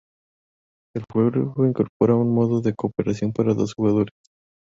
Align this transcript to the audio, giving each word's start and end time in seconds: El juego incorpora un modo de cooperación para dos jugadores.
El 0.95 1.03
juego 1.13 1.63
incorpora 1.63 2.15
un 2.15 2.33
modo 2.33 2.59
de 2.59 2.73
cooperación 2.73 3.33
para 3.33 3.53
dos 3.53 3.75
jugadores. 3.75 4.15